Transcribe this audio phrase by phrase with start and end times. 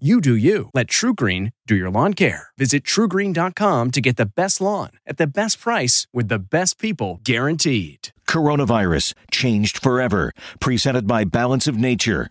[0.00, 0.70] You do you.
[0.74, 2.48] Let TruGreen do your lawn care.
[2.58, 7.20] Visit trugreen.com to get the best lawn at the best price with the best people
[7.22, 8.08] guaranteed.
[8.28, 10.32] Coronavirus changed forever.
[10.58, 12.28] Presented by Balance of Nature.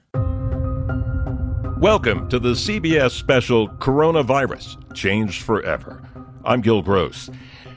[1.80, 6.04] Welcome to the CBS special Coronavirus Changed Forever.
[6.44, 7.30] I'm Gil Gross.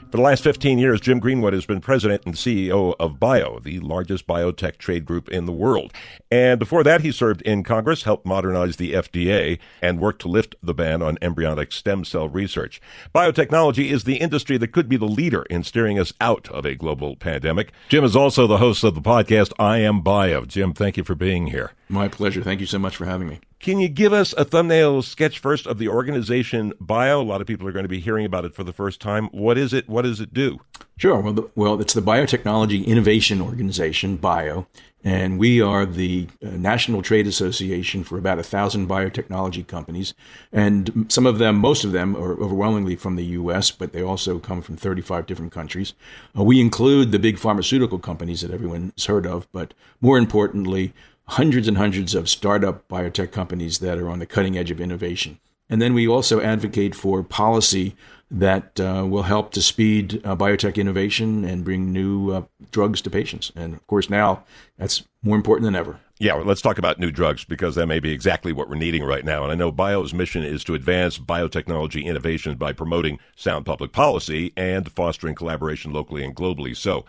[0.09, 3.81] For the last 15 years, Jim Greenwood has been president and CEO of BIO, the
[3.81, 5.91] largest biotech trade group in the world.
[6.31, 10.55] And before that, he served in Congress, helped modernize the FDA, and worked to lift
[10.63, 12.79] the ban on embryonic stem cell research.
[13.13, 16.73] Biotechnology is the industry that could be the leader in steering us out of a
[16.73, 17.73] global pandemic.
[17.89, 20.45] Jim is also the host of the podcast I Am Bio.
[20.45, 21.73] Jim, thank you for being here.
[21.89, 22.41] My pleasure.
[22.41, 23.41] Thank you so much for having me.
[23.59, 27.21] Can you give us a thumbnail sketch first of the organization Bio?
[27.21, 29.27] A lot of people are going to be hearing about it for the first time.
[29.31, 29.89] What is it?
[29.89, 30.59] What does it do?
[30.97, 31.19] Sure.
[31.19, 34.67] Well, the, well, it's the Biotechnology Innovation Organization, BIO,
[35.03, 40.13] and we are the uh, national trade association for about a thousand biotechnology companies,
[40.51, 44.37] and some of them, most of them, are overwhelmingly from the U.S., but they also
[44.37, 45.93] come from 35 different countries.
[46.37, 50.93] Uh, we include the big pharmaceutical companies that everyone's heard of, but more importantly,
[51.29, 55.39] hundreds and hundreds of startup biotech companies that are on the cutting edge of innovation.
[55.69, 57.95] And then we also advocate for policy
[58.29, 63.09] that uh, will help to speed uh, biotech innovation and bring new uh, drugs to
[63.09, 63.51] patients.
[63.55, 64.43] And of course, now
[64.77, 65.99] that's more important than ever.
[66.19, 69.03] Yeah, well, let's talk about new drugs because that may be exactly what we're needing
[69.03, 69.43] right now.
[69.43, 74.51] And I know BIO's mission is to advance biotechnology innovation by promoting sound public policy
[74.57, 76.75] and fostering collaboration locally and globally.
[76.75, 77.05] So,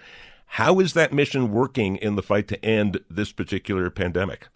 [0.48, 4.48] how is that mission working in the fight to end this particular pandemic?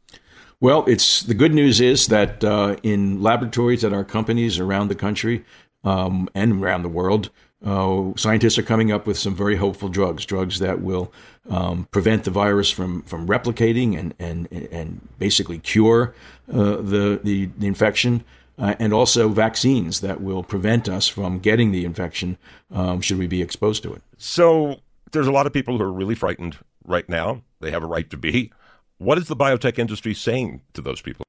[0.60, 4.94] Well, it's the good news is that uh, in laboratories at our companies around the
[4.94, 5.44] country
[5.84, 7.30] um, and around the world,
[7.64, 11.12] uh, scientists are coming up with some very hopeful drugs, drugs that will
[11.48, 16.14] um, prevent the virus from, from replicating and, and, and basically cure
[16.53, 18.24] uh, the, the, the, infection,
[18.59, 22.36] uh, and also vaccines that will prevent us from getting the infection
[22.72, 24.03] um, should we be exposed to it.
[24.19, 24.80] So,
[25.12, 27.42] there's a lot of people who are really frightened right now.
[27.60, 28.52] They have a right to be.
[28.98, 31.24] What is the biotech industry saying to those people?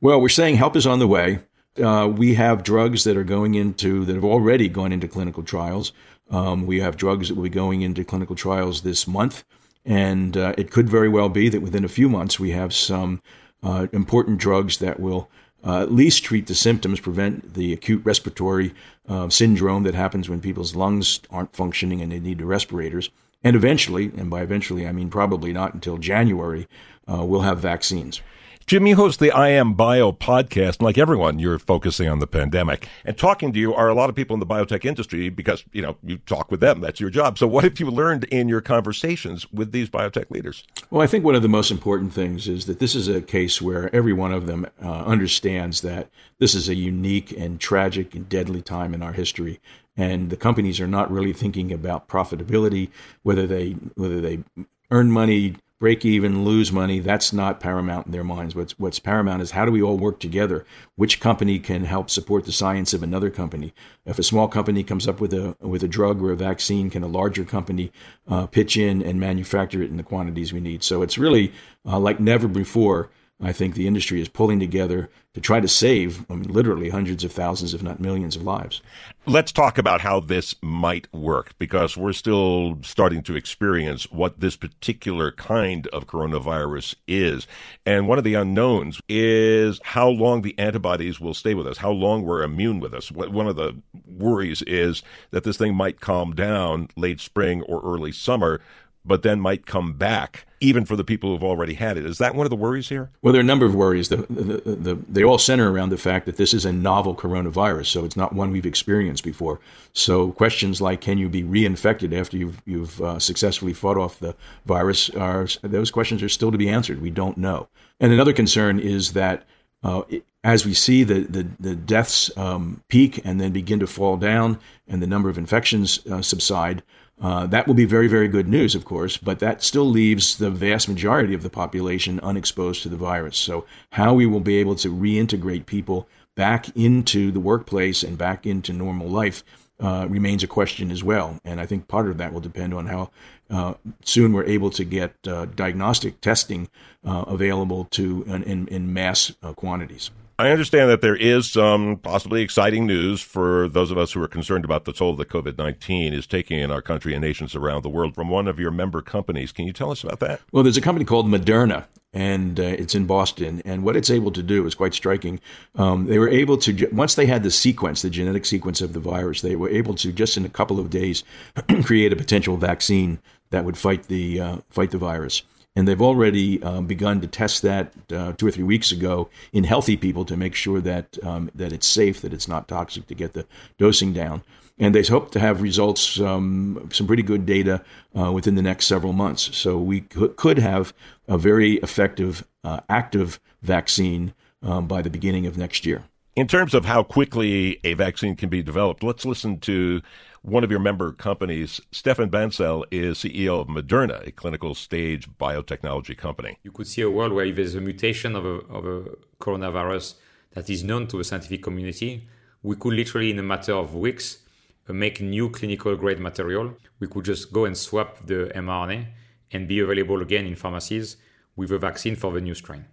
[0.00, 1.40] Well, we're saying help is on the way.
[1.82, 5.92] Uh, we have drugs that are going into that have already gone into clinical trials.
[6.30, 9.44] Um, we have drugs that will be going into clinical trials this month,
[9.84, 13.20] and uh, it could very well be that within a few months we have some
[13.62, 15.28] uh, important drugs that will
[15.64, 18.74] uh, at least treat the symptoms, prevent the acute respiratory
[19.08, 23.10] uh, syndrome that happens when people's lungs aren't functioning and they need the respirators.
[23.42, 26.66] And eventually, and by eventually I mean probably not until January,
[27.10, 28.22] uh, we'll have vaccines.
[28.66, 30.78] Jim, you host the I Am Bio podcast.
[30.78, 32.88] And like everyone, you're focusing on the pandemic.
[33.04, 35.82] And talking to you are a lot of people in the biotech industry because, you
[35.82, 36.80] know, you talk with them.
[36.80, 37.38] That's your job.
[37.38, 40.64] So what have you learned in your conversations with these biotech leaders?
[40.88, 43.60] Well, I think one of the most important things is that this is a case
[43.60, 46.08] where every one of them uh, understands that
[46.38, 49.60] this is a unique and tragic and deadly time in our history
[49.96, 52.88] and the companies are not really thinking about profitability,
[53.22, 54.42] whether they whether they
[54.90, 58.54] earn money break even, lose money, that's not paramount in their minds.
[58.54, 60.64] What's, what's paramount is how do we all work together?
[60.96, 63.74] Which company can help support the science of another company?
[64.06, 67.02] If a small company comes up with a, with a drug or a vaccine, can
[67.02, 67.92] a larger company
[68.28, 70.82] uh, pitch in and manufacture it in the quantities we need?
[70.82, 71.52] So it's really
[71.84, 73.10] uh, like never before
[73.42, 77.24] I think the industry is pulling together to try to save, I mean, literally hundreds
[77.24, 78.80] of thousands, if not millions, of lives.
[79.26, 84.54] Let's talk about how this might work because we're still starting to experience what this
[84.54, 87.48] particular kind of coronavirus is.
[87.84, 91.90] And one of the unknowns is how long the antibodies will stay with us, how
[91.90, 93.10] long we're immune with us.
[93.10, 98.12] One of the worries is that this thing might calm down late spring or early
[98.12, 98.60] summer
[99.04, 102.06] but then might come back, even for the people who've already had it.
[102.06, 103.10] Is that one of the worries here?
[103.22, 104.08] Well, there are a number of worries.
[104.08, 107.86] The, the, the, they all center around the fact that this is a novel coronavirus,
[107.86, 109.60] so it's not one we've experienced before.
[109.92, 114.34] So questions like, can you be reinfected after you've, you've uh, successfully fought off the
[114.64, 117.02] virus, are, those questions are still to be answered.
[117.02, 117.68] We don't know.
[118.00, 119.44] And another concern is that
[119.82, 120.02] uh,
[120.42, 124.58] as we see the, the, the deaths um, peak and then begin to fall down
[124.88, 126.82] and the number of infections uh, subside,
[127.20, 130.50] Uh, that will be very, very good news, of course, but that still leaves the
[130.50, 133.38] vast majority of the population unexposed to the virus.
[133.38, 138.46] So, how we will be able to reintegrate people back into the workplace and back
[138.46, 139.44] into normal life
[139.80, 141.38] uh, remains a question as well.
[141.44, 143.10] And I think part of that will depend on how
[143.50, 143.74] uh,
[144.04, 146.68] soon we're able to get uh, diagnostic testing
[147.04, 150.10] uh, available to in, in mass uh, quantities.
[150.36, 154.28] I understand that there is some possibly exciting news for those of us who are
[154.28, 157.82] concerned about the toll that COVID 19 is taking in our country and nations around
[157.82, 159.52] the world from one of your member companies.
[159.52, 160.40] Can you tell us about that?
[160.50, 163.62] Well, there's a company called Moderna, and uh, it's in Boston.
[163.64, 165.38] And what it's able to do is quite striking.
[165.76, 169.00] Um, they were able to, once they had the sequence, the genetic sequence of the
[169.00, 171.22] virus, they were able to, just in a couple of days,
[171.84, 173.20] create a potential vaccine
[173.50, 175.44] that would fight the, uh, fight the virus
[175.76, 179.64] and they've already um, begun to test that uh, two or three weeks ago in
[179.64, 183.14] healthy people to make sure that um, that it's safe, that it's not toxic to
[183.14, 183.46] get the
[183.78, 184.42] dosing down.
[184.76, 187.84] And they hope to have results, um, some pretty good data
[188.18, 189.56] uh, within the next several months.
[189.56, 190.92] So we could have
[191.28, 196.02] a very effective, uh, active vaccine um, by the beginning of next year.
[196.34, 200.02] In terms of how quickly a vaccine can be developed, let's listen to
[200.44, 206.16] one of your member companies, Stefan Bancel, is CEO of Moderna, a clinical stage biotechnology
[206.18, 206.58] company.
[206.62, 209.04] You could see a world where if there's a mutation of a, of a
[209.40, 210.16] coronavirus
[210.52, 212.28] that is known to the scientific community,
[212.62, 214.40] we could literally, in a matter of weeks,
[214.86, 216.74] uh, make new clinical grade material.
[217.00, 219.06] We could just go and swap the mRNA
[219.50, 221.16] and be available again in pharmacies
[221.56, 222.84] with a vaccine for the new strain.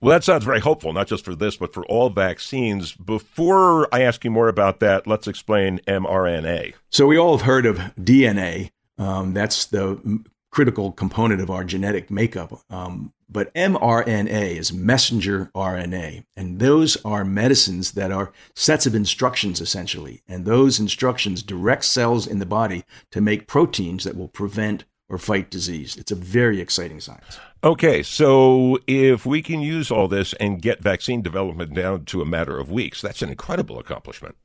[0.00, 2.92] Well, that sounds very hopeful, not just for this, but for all vaccines.
[2.92, 6.74] Before I ask you more about that, let's explain mRNA.
[6.90, 8.70] So, we all have heard of DNA.
[8.98, 12.60] Um, that's the critical component of our genetic makeup.
[12.70, 16.24] Um, but mRNA is messenger RNA.
[16.36, 20.22] And those are medicines that are sets of instructions, essentially.
[20.28, 25.18] And those instructions direct cells in the body to make proteins that will prevent or
[25.18, 25.96] fight disease.
[25.96, 27.38] It's a very exciting science.
[27.66, 32.24] Okay, so if we can use all this and get vaccine development down to a
[32.24, 34.36] matter of weeks, that's an incredible accomplishment.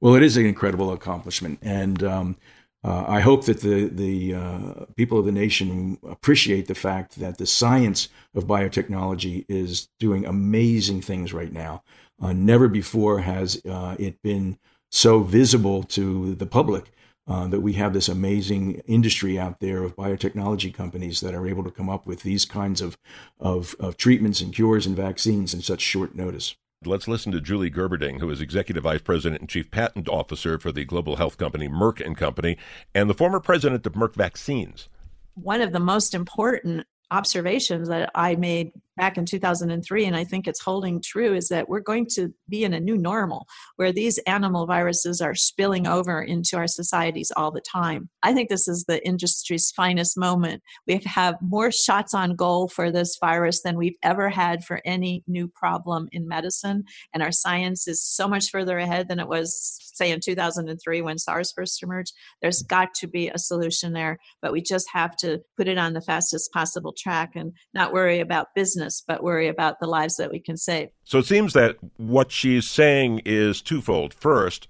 [0.00, 2.36] Well, it is an incredible accomplishment, and um,
[2.82, 7.36] uh, I hope that the the uh, people of the nation appreciate the fact that
[7.36, 11.82] the science of biotechnology is doing amazing things right now.
[12.18, 14.56] Uh, never before has uh, it been
[14.90, 16.92] so visible to the public
[17.30, 21.62] uh, that we have this amazing industry out there of biotechnology companies that are able
[21.62, 22.98] to come up with these kinds of,
[23.38, 26.56] of, of treatments and cures and vaccines in such short notice.
[26.84, 30.72] Let's listen to Julie Gerberding, who is Executive Vice President and Chief Patient Officer for
[30.72, 32.56] the global health company Merck and Company,
[32.96, 34.88] and the former president of Merck Vaccines.
[35.34, 40.46] One of the most important observations that I made back in 2003, and I think
[40.46, 44.18] it's holding true, is that we're going to be in a new normal where these
[44.26, 48.10] animal viruses are spilling over into our societies all the time.
[48.22, 50.62] I think this is the industry's finest moment.
[50.86, 55.24] We have more shots on goal for this virus than we've ever had for any
[55.26, 59.78] new problem in medicine, and our science is so much further ahead than it was,
[59.94, 62.12] say, in 2003 when SARS first emerged.
[62.42, 65.94] There's got to be a solution there, but we just have to put it on
[65.94, 70.30] the fastest possible track and not worry about business but worry about the lives that
[70.30, 70.88] we can save.
[71.04, 74.14] So it seems that what she's saying is twofold.
[74.14, 74.66] First,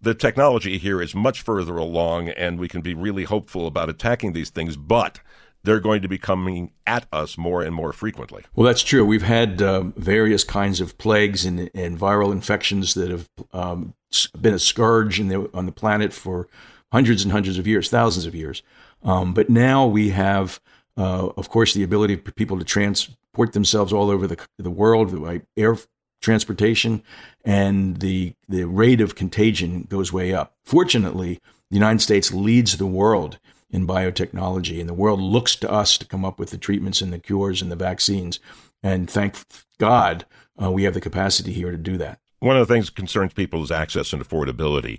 [0.00, 4.32] the technology here is much further along, and we can be really hopeful about attacking
[4.32, 5.20] these things, but
[5.64, 8.44] they're going to be coming at us more and more frequently.
[8.54, 9.04] Well, that's true.
[9.04, 13.94] We've had uh, various kinds of plagues and, and viral infections that have um,
[14.40, 16.46] been a scourge the, on the planet for
[16.92, 18.62] hundreds and hundreds of years, thousands of years.
[19.02, 20.60] Um, but now we have,
[20.96, 24.70] uh, of course, the ability for people to trans- transport themselves all over the, the
[24.70, 25.76] world by air
[26.22, 27.02] transportation,
[27.44, 30.54] and the, the rate of contagion goes way up.
[30.64, 31.38] Fortunately,
[31.70, 33.38] the United States leads the world
[33.70, 37.12] in biotechnology, and the world looks to us to come up with the treatments and
[37.12, 38.40] the cures and the vaccines.
[38.82, 39.36] And thank
[39.78, 40.24] God
[40.60, 42.18] uh, we have the capacity here to do that.
[42.38, 44.98] One of the things that concerns people is access and affordability.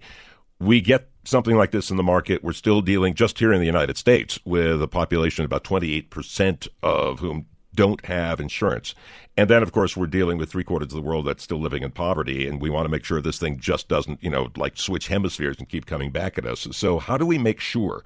[0.60, 2.44] We get something like this in the market.
[2.44, 7.20] We're still dealing, just here in the United States, with a population about 28% of
[7.20, 8.94] whom don't have insurance.
[9.38, 11.84] And then, of course, we're dealing with three quarters of the world that's still living
[11.84, 14.76] in poverty, and we want to make sure this thing just doesn't, you know, like
[14.78, 16.68] switch hemispheres and keep coming back at us.
[16.72, 18.04] So, how do we make sure,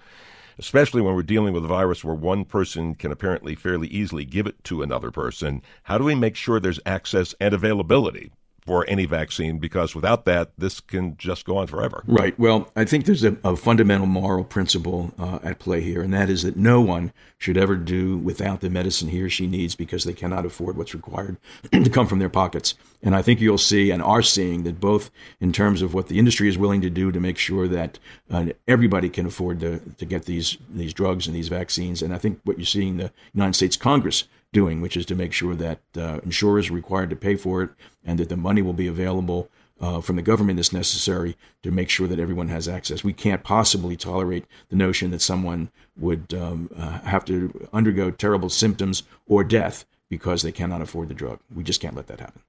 [0.60, 4.46] especially when we're dealing with a virus where one person can apparently fairly easily give
[4.46, 8.32] it to another person, how do we make sure there's access and availability
[8.66, 12.04] for any vaccine because without that, this can just go on forever.
[12.06, 12.38] Right.
[12.38, 16.30] Well, I think there's a, a fundamental moral principle uh, at play here, and that
[16.30, 20.04] is that no one should ever do without the medicine he or she needs because
[20.04, 21.38] they cannot afford what's required
[21.72, 22.76] to come from their pockets.
[23.02, 26.20] And I think you'll see and are seeing that both in terms of what the
[26.20, 27.98] industry is willing to do to make sure that
[28.30, 32.20] uh, everybody can afford to, to get these these drugs and these vaccines, and I
[32.20, 35.80] think what you're seeing the United States Congress doing, which is to make sure that
[35.98, 37.70] uh, insurers are required to pay for it
[38.04, 41.90] and that the money will be available uh, from the government as necessary to make
[41.90, 43.04] sure that everyone has access.
[43.04, 48.50] We can't possibly tolerate the notion that someone would um, uh, have to undergo terrible
[48.50, 51.40] symptoms or death because they cannot afford the drug.
[51.54, 52.42] We just can't let that happen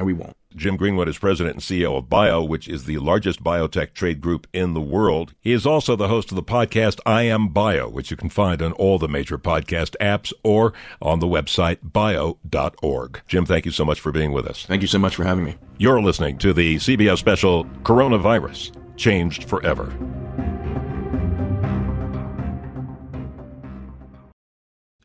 [0.00, 0.34] and we won't.
[0.56, 4.48] Jim Greenwood is president and CEO of BIO, which is the largest biotech trade group
[4.52, 5.34] in the world.
[5.40, 8.62] He is also the host of the podcast I Am Bio, which you can find
[8.62, 13.20] on all the major podcast apps or on the website bio.org.
[13.28, 14.64] Jim, thank you so much for being with us.
[14.64, 15.56] Thank you so much for having me.
[15.76, 19.94] You're listening to the CBS special Coronavirus Changed Forever.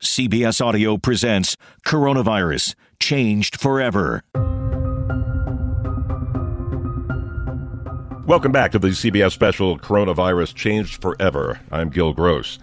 [0.01, 4.23] CBS Audio presents Coronavirus Changed Forever.
[8.25, 11.59] Welcome back to the CBS special Coronavirus Changed Forever.
[11.69, 12.57] I'm Gil Gross.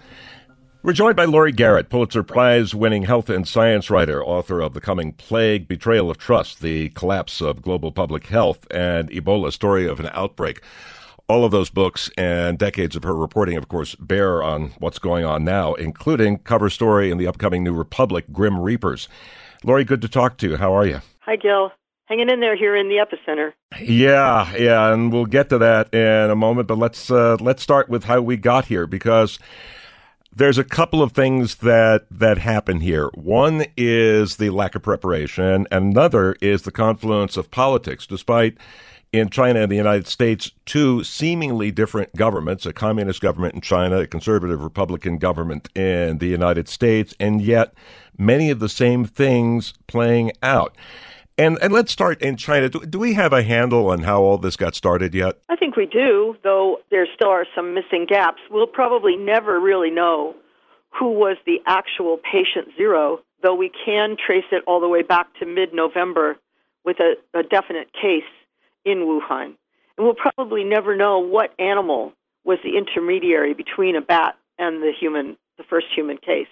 [0.83, 4.81] We're joined by Laurie Garrett, Pulitzer Prize winning health and science writer, author of The
[4.81, 10.01] Coming Plague, Betrayal of Trust, The Collapse of Global Public Health, and Ebola, Story of
[10.01, 10.59] an Outbreak.
[11.29, 15.23] All of those books and decades of her reporting, of course, bear on what's going
[15.23, 19.07] on now, including cover story in the upcoming New Republic, Grim Reapers.
[19.63, 20.57] Laurie, good to talk to you.
[20.57, 20.99] How are you?
[21.21, 21.71] Hi, Gil
[22.13, 23.53] hanging in there here in the epicenter.
[23.81, 26.67] Yeah, yeah, and we'll get to that in a moment.
[26.67, 29.39] But let's uh, let's start with how we got here because
[30.35, 33.09] there's a couple of things that that happen here.
[33.15, 38.05] One is the lack of preparation, another is the confluence of politics.
[38.05, 38.57] Despite
[39.11, 44.01] in China and the United States, two seemingly different governments, a communist government in China,
[44.01, 47.73] a conservative Republican government in the United States, and yet
[48.19, 50.75] many of the same things playing out.
[51.37, 52.69] And and let's start in China.
[52.69, 55.39] Do, do, we have a handle on how all this got started yet?
[55.49, 58.41] I think we do, though there still are some missing gaps.
[58.51, 60.35] We'll probably never really know
[60.91, 65.27] who was the actual patient zero, though we can trace it all the way back
[65.39, 66.37] to mid-November
[66.85, 68.29] with a, a definite case
[68.85, 69.55] in Wuhan.
[69.97, 72.13] And we'll probably never know what animal
[72.43, 76.47] was the intermediary between a bat and the human, the first human case.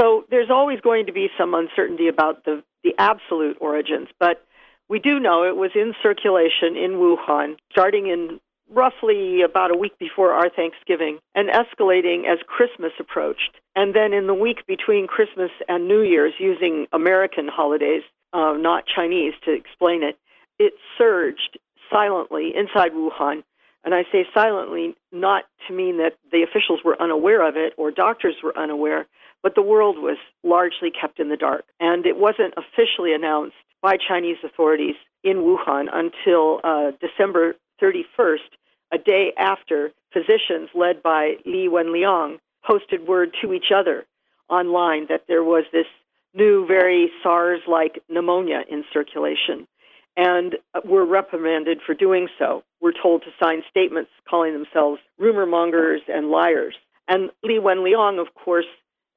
[0.00, 4.44] So there's always going to be some uncertainty about the, the absolute origins, but
[4.88, 8.38] we do know it was in circulation in Wuhan starting in
[8.70, 13.56] roughly about a week before our Thanksgiving and escalating as Christmas approached.
[13.76, 18.84] And then in the week between Christmas and New Year's, using American holidays, uh, not
[18.86, 20.18] Chinese, to explain it,
[20.58, 21.58] it surged
[21.92, 23.42] silently inside Wuhan.
[23.84, 27.90] And I say silently not to mean that the officials were unaware of it or
[27.90, 29.06] doctors were unaware,
[29.44, 31.66] but the world was largely kept in the dark.
[31.78, 38.48] And it wasn't officially announced by Chinese authorities in Wuhan until uh, December 31st,
[38.92, 44.06] a day after physicians led by Li Wenliang posted word to each other
[44.48, 45.86] online that there was this
[46.32, 49.68] new, very SARS like pneumonia in circulation.
[50.16, 52.62] And uh, were reprimanded for doing so.
[52.80, 56.76] We're told to sign statements calling themselves rumor mongers and liars.
[57.08, 58.64] And Li Wenliang, of course,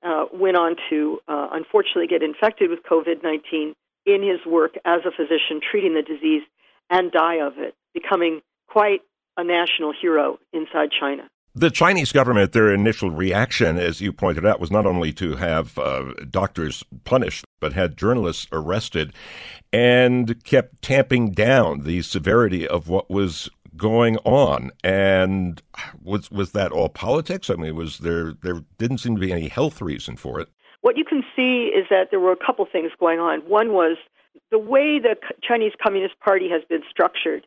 [0.03, 3.73] uh, went on to uh, unfortunately get infected with COVID 19
[4.05, 6.43] in his work as a physician treating the disease
[6.89, 9.01] and die of it, becoming quite
[9.35, 11.29] a national hero inside China.
[11.57, 15.75] The Chinese government, their initial reaction, as you pointed out, was not only to have
[15.79, 19.11] uh, doctors punished, but had journalists arrested
[19.73, 24.71] and kept tamping down the severity of what was going on.
[24.83, 25.61] And
[26.01, 27.49] was was that all politics?
[27.49, 30.49] I mean, was there there didn't seem to be any health reason for it.
[30.81, 33.39] What you can see is that there were a couple things going on.
[33.41, 33.97] One was
[34.51, 37.45] the way the Chinese Communist Party has been structured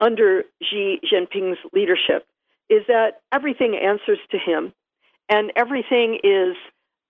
[0.00, 2.26] under Xi Jinping's leadership
[2.68, 4.72] is that everything answers to him
[5.28, 6.56] and everything is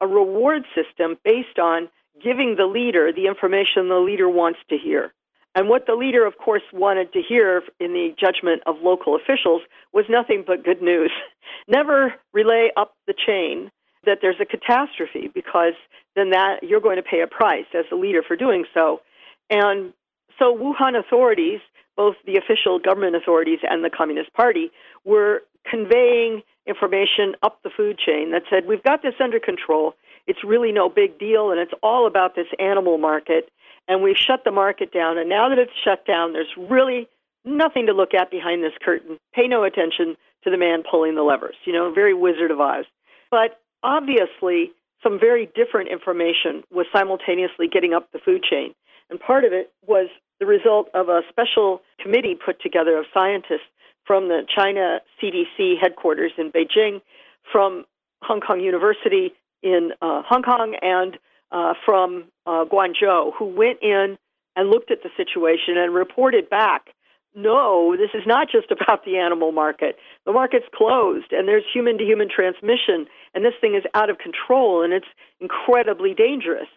[0.00, 1.88] a reward system based on
[2.23, 5.12] giving the leader the information the leader wants to hear.
[5.54, 9.62] And what the leader, of course, wanted to hear in the judgment of local officials
[9.92, 11.12] was nothing but good news.
[11.68, 13.70] Never relay up the chain
[14.04, 15.75] that there's a catastrophe because
[16.16, 19.00] then that you're going to pay a price as a leader for doing so.
[19.49, 19.92] And
[20.38, 21.61] so Wuhan authorities,
[21.96, 24.70] both the official government authorities and the Communist Party,
[25.04, 29.94] were conveying information up the food chain that said, We've got this under control.
[30.26, 33.50] It's really no big deal, and it's all about this animal market
[33.88, 35.18] and we've shut the market down.
[35.18, 37.08] And now that it's shut down, there's really
[37.44, 39.18] nothing to look at behind this curtain.
[39.34, 41.56] Pay no attention to the man pulling the levers.
[41.64, 42.84] You know, very Wizard of Oz.
[43.30, 44.72] But obviously,
[45.02, 48.74] some very different information was simultaneously getting up the food chain.
[49.10, 50.08] And part of it was
[50.40, 53.68] the result of a special committee put together of scientists
[54.06, 57.00] from the China CDC headquarters in Beijing,
[57.50, 57.84] from
[58.22, 61.18] Hong Kong University in uh, Hong Kong, and
[61.54, 64.18] uh, from uh, Guangzhou, who went in
[64.56, 66.88] and looked at the situation and reported back
[67.34, 69.96] no, this is not just about the animal market.
[70.25, 74.18] The market's closed and there's human to human transmission, and this thing is out of
[74.18, 75.06] control and it's
[75.40, 76.68] incredibly dangerous.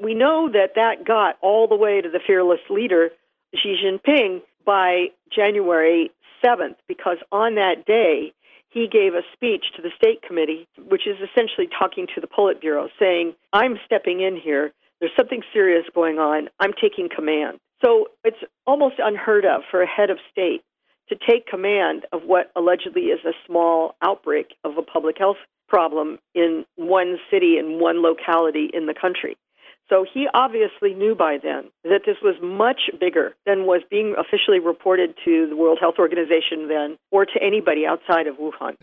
[0.00, 3.10] We know that that got all the way to the fearless leader,
[3.54, 6.12] Xi Jinping, by January
[6.44, 8.32] 7th, because on that day,
[8.70, 12.88] he gave a speech to the State Committee, which is essentially talking to the Politburo,
[12.98, 14.72] saying, I'm stepping in here.
[15.00, 16.48] There's something serious going on.
[16.60, 17.58] I'm taking command.
[17.84, 20.62] So it's almost unheard of for a head of state
[21.08, 26.18] to take command of what allegedly is a small outbreak of a public health problem
[26.34, 29.36] in one city in one locality in the country.
[29.88, 34.58] So he obviously knew by then that this was much bigger than was being officially
[34.58, 38.76] reported to the World Health Organization then or to anybody outside of Wuhan.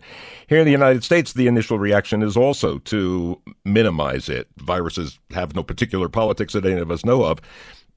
[0.47, 4.47] Here in the United States, the initial reaction is also to minimize it.
[4.57, 7.39] Viruses have no particular politics that any of us know of.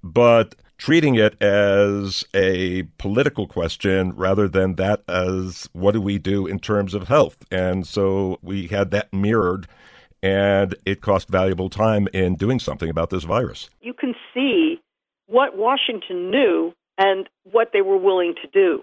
[0.02, 6.46] But treating it as a political question rather than that as what do we do
[6.46, 7.38] in terms of health.
[7.50, 9.66] And so we had that mirrored,
[10.22, 13.70] and it cost valuable time in doing something about this virus.
[13.80, 14.80] You can see
[15.26, 18.82] what Washington knew and what they were willing to do.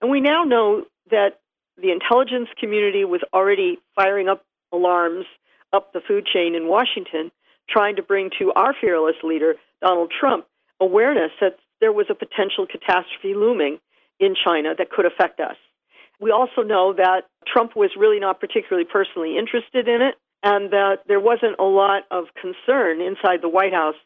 [0.00, 1.40] And we now know that
[1.76, 5.26] the intelligence community was already firing up alarms
[5.72, 7.30] up the food chain in Washington,
[7.68, 10.46] trying to bring to our fearless leader, Donald Trump,
[10.80, 13.78] awareness that there was a potential catastrophe looming
[14.20, 15.56] in China that could affect us.
[16.20, 20.14] We also know that Trump was really not particularly personally interested in it,
[20.46, 23.96] and that there wasn't a lot of concern inside the White House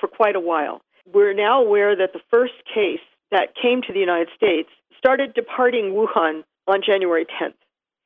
[0.00, 0.80] for quite a while.
[1.12, 5.92] We're now aware that the first case that came to the United States started departing
[5.92, 7.60] Wuhan on January 10th.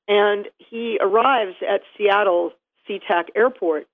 [0.09, 2.53] And he arrives at Seattle
[2.89, 3.87] SeaTac Airport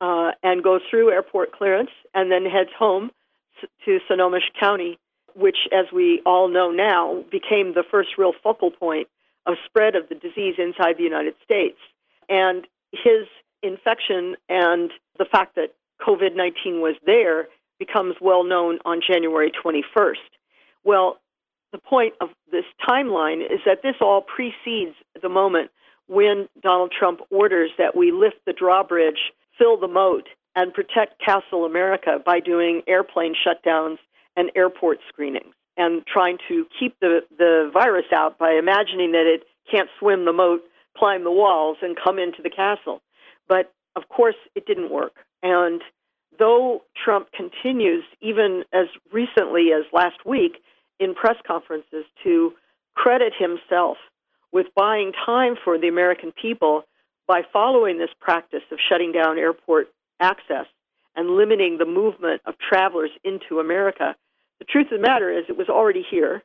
[0.00, 3.10] uh, and goes through airport clearance and then heads home
[3.84, 4.96] to Snohomish County,
[5.34, 9.08] which, as we all know now, became the first real focal point
[9.46, 11.78] of spread of the disease inside the United States.
[12.28, 13.26] And his
[13.62, 15.74] infection and the fact that
[16.06, 17.48] COVID 19 was there
[17.78, 20.14] becomes well known on January 21st.
[20.84, 21.18] Well,
[21.72, 25.70] the point of this timeline is that this all precedes the moment
[26.08, 31.64] when Donald Trump orders that we lift the drawbridge, fill the moat, and protect Castle
[31.64, 33.98] America by doing airplane shutdowns
[34.36, 39.44] and airport screenings and trying to keep the, the virus out by imagining that it
[39.70, 40.62] can't swim the moat,
[41.00, 43.00] climb the walls, and come into the castle.
[43.48, 45.14] But of course, it didn't work.
[45.42, 45.80] And
[46.38, 50.62] though Trump continues, even as recently as last week,
[50.98, 52.52] in press conferences to
[52.94, 53.96] credit himself
[54.52, 56.84] with buying time for the American people
[57.26, 59.88] by following this practice of shutting down airport
[60.20, 60.66] access
[61.16, 64.14] and limiting the movement of travelers into America.
[64.58, 66.42] The truth of the matter is, it was already here,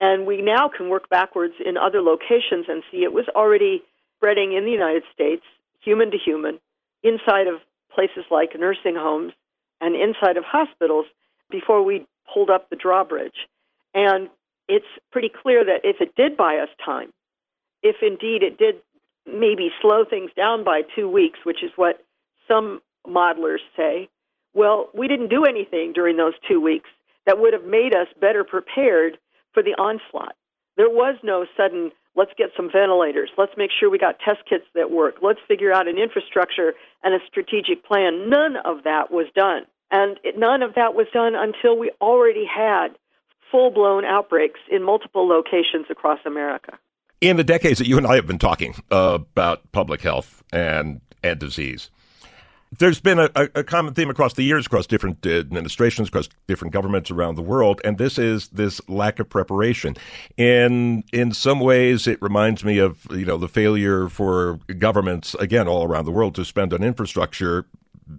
[0.00, 3.82] and we now can work backwards in other locations and see it was already
[4.16, 5.42] spreading in the United States,
[5.80, 6.58] human to human,
[7.02, 7.60] inside of
[7.94, 9.32] places like nursing homes
[9.80, 11.06] and inside of hospitals
[11.50, 13.46] before we pulled up the drawbridge.
[13.94, 14.28] And
[14.68, 17.12] it's pretty clear that if it did buy us time,
[17.82, 18.76] if indeed it did
[19.26, 22.04] maybe slow things down by two weeks, which is what
[22.48, 24.08] some modelers say,
[24.54, 26.88] well, we didn't do anything during those two weeks
[27.26, 29.18] that would have made us better prepared
[29.56, 30.36] for the onslaught.
[30.76, 34.64] There was no sudden, let's get some ventilators, let's make sure we got test kits
[34.74, 38.28] that work, let's figure out an infrastructure and a strategic plan.
[38.28, 39.62] None of that was done.
[39.90, 42.88] And it, none of that was done until we already had
[43.50, 46.78] full blown outbreaks in multiple locations across America.
[47.22, 51.00] In the decades that you and I have been talking uh, about public health and,
[51.22, 51.90] and disease,
[52.72, 56.72] there's been a, a, common theme across the years, across different uh, administrations, across different
[56.72, 59.96] governments around the world, and this is this lack of preparation.
[60.36, 65.68] In in some ways, it reminds me of you know the failure for governments again
[65.68, 67.66] all around the world to spend on infrastructure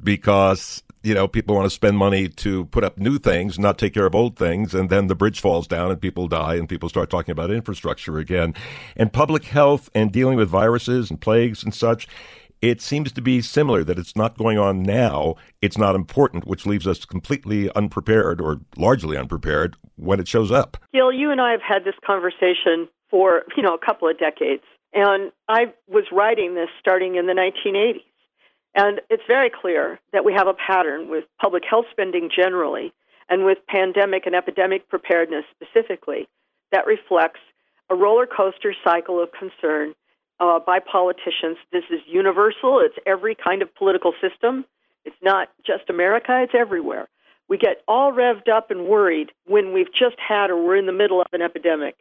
[0.03, 3.93] because you know people want to spend money to put up new things, not take
[3.93, 6.88] care of old things, and then the bridge falls down and people die, and people
[6.88, 8.53] start talking about infrastructure again.
[8.95, 12.07] And public health and dealing with viruses and plagues and such
[12.62, 16.65] it seems to be similar that it's not going on now, it's not important, which
[16.65, 20.78] leaves us completely unprepared or largely unprepared when it shows up.
[20.93, 24.63] Gil, you and I have had this conversation for, you know, a couple of decades.
[24.93, 28.02] And I was writing this starting in the 1980s.
[28.76, 32.93] And it's very clear that we have a pattern with public health spending generally
[33.30, 36.28] and with pandemic and epidemic preparedness specifically
[36.72, 37.39] that reflects
[37.89, 39.93] a roller coaster cycle of concern
[40.39, 41.58] uh, by politicians.
[41.71, 44.65] This is universal, it's every kind of political system.
[45.06, 47.08] It's not just America, it's everywhere.
[47.47, 50.91] We get all revved up and worried when we've just had or we're in the
[50.91, 51.95] middle of an epidemic.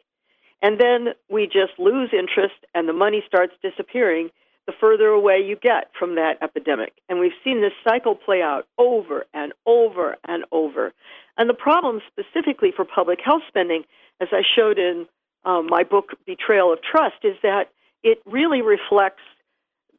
[0.61, 4.29] And then we just lose interest and the money starts disappearing
[4.65, 6.93] the further away you get from that epidemic.
[7.07, 10.93] And we've seen this cycle play out over and over and over.
[11.37, 13.83] And the problem specifically for public health spending,
[14.19, 15.07] as I showed in
[15.45, 17.69] um, my book, Betrayal of Trust, is that
[18.03, 19.23] it really reflects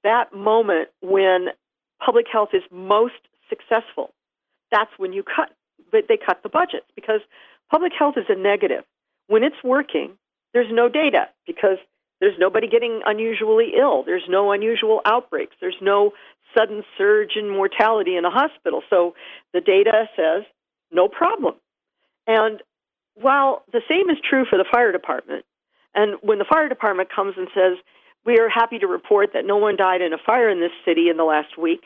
[0.05, 1.49] that moment when
[2.05, 3.15] public health is most
[3.49, 4.13] successful.
[4.71, 5.51] That's when you cut,
[5.91, 7.21] but they cut the budgets because
[7.71, 8.85] public health is a negative.
[9.27, 10.13] When it's working,
[10.55, 11.79] there's no data because
[12.21, 14.03] there's nobody getting unusually ill.
[14.03, 15.55] There's no unusual outbreaks.
[15.61, 16.13] There's no
[16.57, 18.83] sudden surge in mortality in a hospital.
[18.91, 19.15] So
[19.53, 20.45] the data says
[20.91, 21.55] no problem.
[22.27, 22.63] And
[23.15, 25.45] while the same is true for the fire department,
[25.95, 27.79] and when the fire department comes and says,
[28.25, 31.09] we are happy to report that no one died in a fire in this city
[31.09, 31.83] in the last week,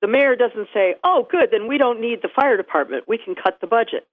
[0.00, 3.04] the mayor doesn't say, oh, good, then we don't need the fire department.
[3.06, 4.06] We can cut the budget.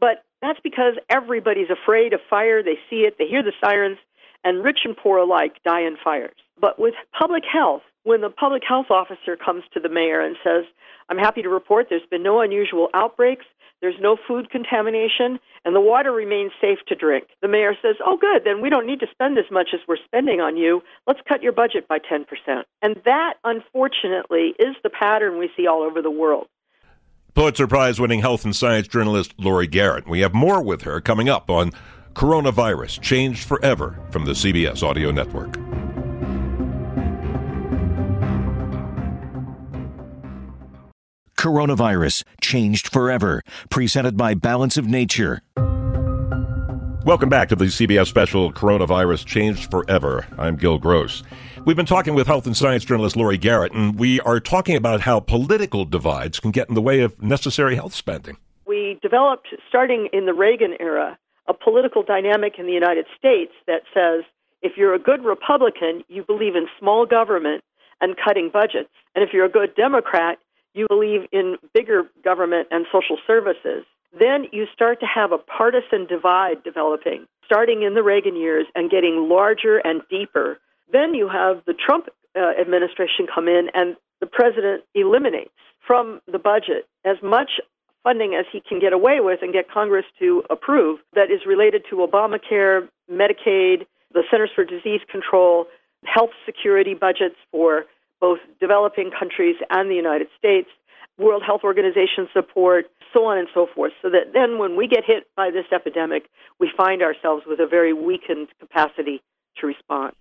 [0.00, 2.62] But that's because everybody's afraid of fire.
[2.62, 3.98] They see it, they hear the sirens,
[4.42, 6.34] and rich and poor alike die in fires.
[6.60, 10.64] But with public health, when the public health officer comes to the mayor and says,
[11.08, 13.44] I'm happy to report there's been no unusual outbreaks,
[13.82, 17.26] there's no food contamination, and the water remains safe to drink.
[17.42, 19.96] The mayor says, Oh, good, then we don't need to spend as much as we're
[20.04, 20.82] spending on you.
[21.06, 22.24] Let's cut your budget by 10%.
[22.80, 26.46] And that, unfortunately, is the pattern we see all over the world.
[27.34, 30.08] Pulitzer Prize winning health and science journalist Laurie Garrett.
[30.08, 31.72] We have more with her coming up on
[32.14, 35.58] Coronavirus Changed Forever from the CBS Audio Network.
[41.42, 45.42] Coronavirus Changed Forever, presented by Balance of Nature.
[47.04, 50.24] Welcome back to the CBS special Coronavirus Changed Forever.
[50.38, 51.24] I'm Gil Gross.
[51.64, 55.00] We've been talking with health and science journalist Laurie Garrett, and we are talking about
[55.00, 58.36] how political divides can get in the way of necessary health spending.
[58.64, 63.82] We developed, starting in the Reagan era, a political dynamic in the United States that
[63.92, 64.22] says
[64.62, 67.64] if you're a good Republican, you believe in small government
[68.00, 68.90] and cutting budgets.
[69.16, 70.38] And if you're a good Democrat,
[70.74, 73.84] you believe in bigger government and social services,
[74.18, 78.90] then you start to have a partisan divide developing, starting in the Reagan years and
[78.90, 80.58] getting larger and deeper.
[80.92, 85.50] Then you have the Trump uh, administration come in, and the president eliminates
[85.86, 87.60] from the budget as much
[88.02, 91.84] funding as he can get away with and get Congress to approve that is related
[91.88, 95.66] to Obamacare, Medicaid, the Centers for Disease Control,
[96.04, 97.84] health security budgets for
[98.22, 100.68] both developing countries and the United States,
[101.18, 103.92] World Health Organization support, so on and so forth.
[104.00, 106.30] So that then when we get hit by this epidemic,
[106.60, 109.20] we find ourselves with a very weakened capacity
[109.58, 110.14] to respond.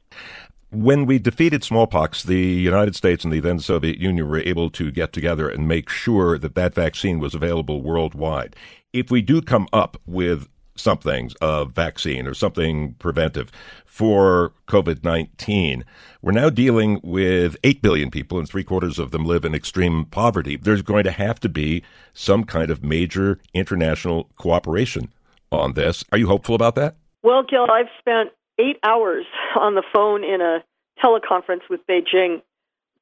[0.71, 4.89] When we defeated smallpox, the United States and the then Soviet Union were able to
[4.89, 8.55] get together and make sure that that vaccine was available worldwide.
[8.93, 13.51] If we do come up with something, a vaccine or something preventive
[13.85, 15.83] for COVID 19.
[16.21, 20.05] We're now dealing with 8 billion people, and three quarters of them live in extreme
[20.05, 20.55] poverty.
[20.55, 25.11] There's going to have to be some kind of major international cooperation
[25.51, 26.03] on this.
[26.11, 26.95] Are you hopeful about that?
[27.23, 28.29] Well, Gil, I've spent
[28.59, 29.25] eight hours
[29.59, 30.63] on the phone in a
[31.03, 32.41] teleconference with Beijing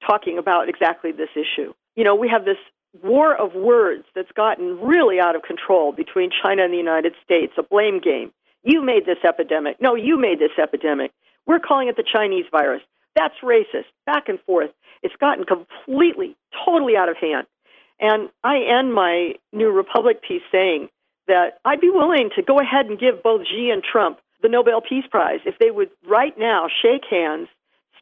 [0.05, 1.73] talking about exactly this issue.
[1.95, 2.57] You know, we have this
[3.03, 7.53] war of words that's gotten really out of control between China and the United States,
[7.57, 8.31] a blame game.
[8.63, 9.77] You made this epidemic.
[9.79, 11.11] No, you made this epidemic.
[11.45, 12.81] We're calling it the Chinese virus.
[13.15, 13.85] That's racist.
[14.05, 14.71] Back and forth.
[15.01, 17.47] It's gotten completely, totally out of hand.
[17.99, 20.89] And I end my New Republic piece saying
[21.27, 24.81] that I'd be willing to go ahead and give both Xi and Trump the Nobel
[24.81, 27.47] Peace Prize if they would right now shake hands,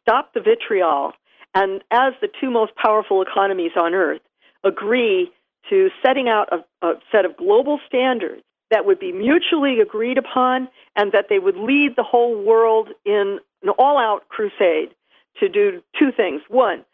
[0.00, 1.12] stop the vitriol,
[1.54, 4.20] and as the two most powerful economies on earth,
[4.68, 5.30] agree
[5.70, 10.68] to setting out a, a set of global standards that would be mutually agreed upon
[10.96, 14.94] and that they would lead the whole world in an all out crusade
[15.40, 16.42] to do two things.
[16.48, 16.84] One,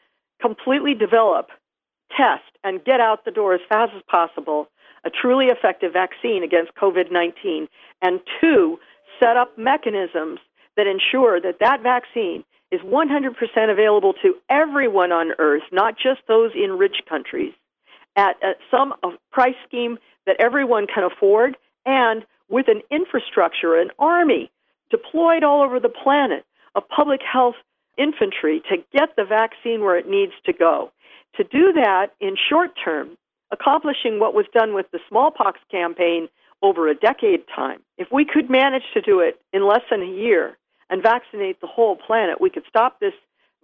[0.41, 1.49] completely develop,
[2.17, 4.69] test, and get out the door as fast as possible
[5.05, 7.69] a truly effective vaccine against COVID 19.
[8.03, 8.79] And two,
[9.23, 10.41] set up mechanisms
[10.77, 16.51] that ensure that that vaccine is 100% available to everyone on Earth, not just those
[16.55, 17.53] in rich countries,
[18.16, 18.94] at, at some
[19.33, 24.50] price scheme that everyone can afford, and with an infrastructure, an army
[24.90, 27.57] deployed all over the planet of public health
[27.96, 30.90] infantry to get the vaccine where it needs to go.
[31.37, 33.16] To do that in short term,
[33.50, 36.29] accomplishing what was done with the smallpox campaign
[36.62, 40.07] over a decade time, if we could manage to do it in less than a
[40.07, 40.57] year
[40.90, 43.12] and vaccinate the whole planet, we could stop this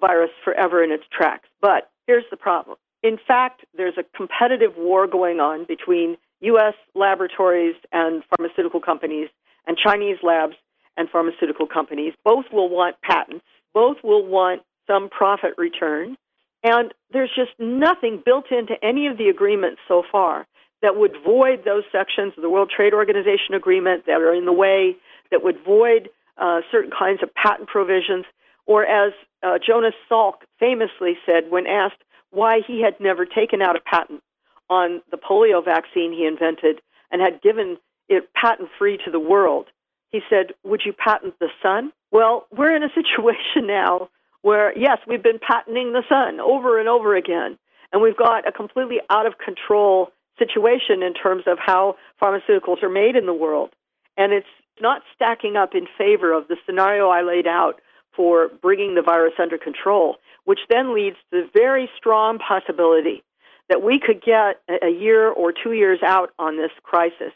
[0.01, 1.49] virus forever in its tracks.
[1.61, 2.77] But here's the problem.
[3.03, 6.75] In fact, there's a competitive war going on between U.S.
[6.95, 9.29] laboratories and pharmaceutical companies
[9.67, 10.55] and Chinese labs
[10.97, 12.13] and pharmaceutical companies.
[12.25, 13.45] Both will want patents.
[13.73, 16.17] Both will want some profit return.
[16.63, 20.47] And there's just nothing built into any of the agreements so far
[20.83, 24.53] that would void those sections of the World Trade Organization agreement that are in the
[24.53, 24.97] way,
[25.31, 28.25] that would void uh, certain kinds of patent provisions.
[28.67, 33.77] Or as uh, Jonas Salk famously said when asked why he had never taken out
[33.77, 34.23] a patent
[34.69, 37.77] on the polio vaccine he invented and had given
[38.09, 39.67] it patent free to the world,
[40.11, 41.93] he said, Would you patent the sun?
[42.11, 44.09] Well, we're in a situation now
[44.43, 47.59] where, yes, we've been patenting the sun over and over again,
[47.93, 52.89] and we've got a completely out of control situation in terms of how pharmaceuticals are
[52.89, 53.71] made in the world.
[54.17, 54.47] And it's
[54.81, 57.81] not stacking up in favor of the scenario I laid out
[58.15, 63.23] for bringing the virus under control, which then leads to the very strong possibility
[63.69, 67.33] that we could get a year or two years out on this crisis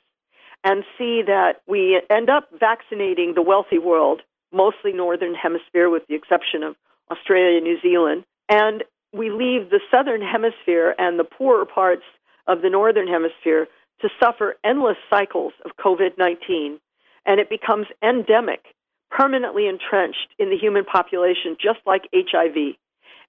[0.64, 6.14] and see that we end up vaccinating the wealthy world, mostly northern hemisphere with the
[6.14, 6.74] exception of
[7.10, 8.82] Australia and New Zealand, and
[9.12, 12.02] we leave the southern hemisphere and the poorer parts
[12.46, 13.68] of the northern hemisphere
[14.00, 16.80] to suffer endless cycles of COVID 19,
[17.26, 18.64] and it becomes endemic,
[19.16, 22.74] permanently entrenched in the human population, just like HIV.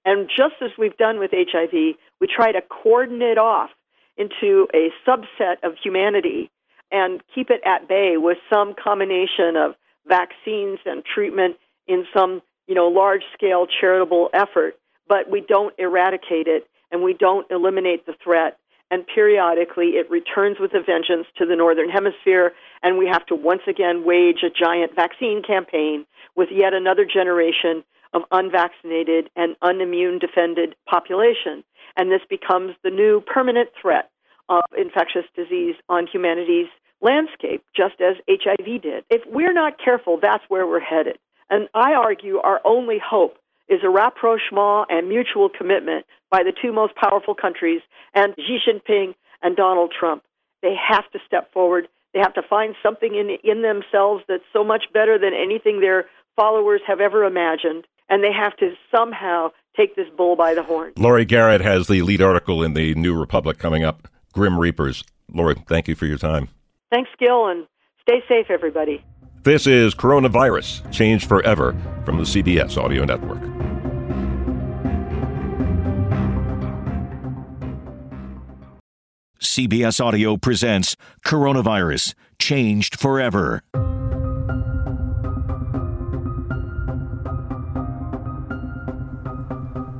[0.04, 1.72] And just as we've done with HIV,
[2.20, 3.70] we try to cordon it off
[4.16, 6.50] into a subset of humanity
[6.90, 9.74] and keep it at bay with some combination of
[10.06, 14.76] vaccines and treatment in some you know large scale charitable effort
[15.08, 18.58] but we don't eradicate it and we don't eliminate the threat
[18.90, 23.34] and periodically it returns with a vengeance to the northern hemisphere and we have to
[23.34, 30.20] once again wage a giant vaccine campaign with yet another generation of unvaccinated and unimmune
[30.20, 31.64] defended population
[31.96, 34.10] and this becomes the new permanent threat
[34.48, 36.68] of infectious disease on humanity's
[37.00, 39.04] landscape, just as HIV did.
[39.10, 41.18] If we're not careful, that's where we're headed.
[41.50, 43.38] And I argue our only hope
[43.68, 47.80] is a rapprochement and mutual commitment by the two most powerful countries
[48.14, 50.22] and Xi Jinping and Donald Trump.
[50.62, 51.88] They have to step forward.
[52.14, 56.06] They have to find something in, in themselves that's so much better than anything their
[56.34, 57.86] followers have ever imagined.
[58.08, 60.92] And they have to somehow take this bull by the horn.
[60.96, 65.04] Laurie Garrett has the lead article in the New Republic coming up Grim Reapers.
[65.32, 66.48] Laurie, thank you for your time.
[66.90, 67.66] Thanks, Gil, and
[68.00, 69.04] stay safe, everybody.
[69.42, 73.55] This is Coronavirus Changed Forever from the CBS Audio Network.
[79.56, 83.62] CBS Audio presents Coronavirus Changed Forever.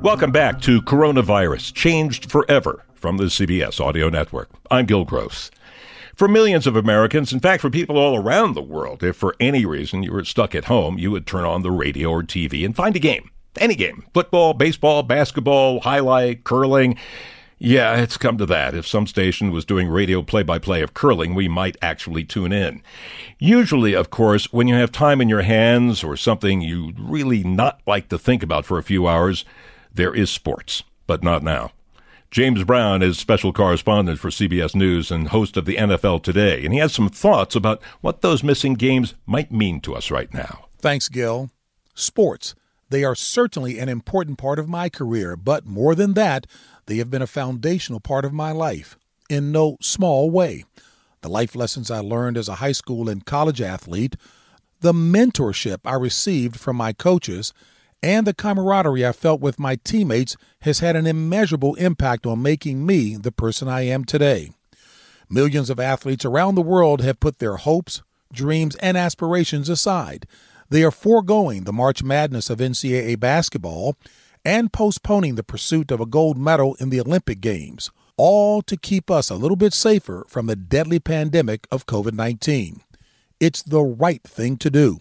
[0.03, 4.51] Welcome back to Coronavirus Changed Forever from the CBS Audio Network.
[4.69, 5.49] I'm Gil Gross.
[6.15, 9.65] For millions of Americans, in fact, for people all around the world, if for any
[9.65, 12.75] reason you were stuck at home, you would turn on the radio or TV and
[12.75, 13.31] find a game.
[13.57, 14.05] Any game.
[14.13, 16.95] Football, baseball, basketball, highlight, curling.
[17.59, 18.75] Yeah, it's come to that.
[18.75, 22.51] If some station was doing radio play by play of curling, we might actually tune
[22.51, 22.83] in.
[23.39, 27.81] Usually, of course, when you have time in your hands or something you really not
[27.87, 29.43] like to think about for a few hours,
[29.91, 31.71] there is sports, but not now.
[32.29, 36.73] James Brown is special correspondent for CBS News and host of the NFL Today, and
[36.73, 40.65] he has some thoughts about what those missing games might mean to us right now.
[40.77, 41.49] Thanks, Gil.
[41.95, 42.53] Sports.
[42.89, 46.47] They are certainly an important part of my career, but more than that,
[46.85, 48.97] they have been a foundational part of my life
[49.29, 50.63] in no small way.
[51.21, 54.15] The life lessons I learned as a high school and college athlete,
[54.79, 57.53] the mentorship I received from my coaches,
[58.03, 62.85] and the camaraderie I felt with my teammates has had an immeasurable impact on making
[62.85, 64.51] me the person I am today.
[65.29, 70.27] Millions of athletes around the world have put their hopes, dreams, and aspirations aside.
[70.69, 73.95] They are foregoing the March Madness of NCAA basketball
[74.43, 79.09] and postponing the pursuit of a gold medal in the Olympic Games, all to keep
[79.09, 82.81] us a little bit safer from the deadly pandemic of COVID 19.
[83.39, 84.99] It's the right thing to do.